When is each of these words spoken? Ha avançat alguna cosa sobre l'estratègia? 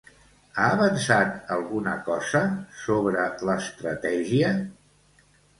Ha 0.61 0.69
avançat 0.77 1.51
alguna 1.57 1.93
cosa 2.09 2.41
sobre 2.85 3.29
l'estratègia? 3.51 4.53